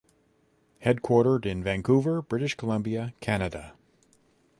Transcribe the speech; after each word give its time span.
Headquartered 0.83 1.45
in 1.45 1.61
Vancouver, 1.63 2.23
British 2.23 2.55
Columbia, 2.55 3.13
Canada. 3.19 3.75